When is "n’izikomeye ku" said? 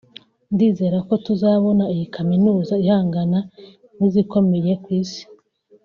3.97-4.87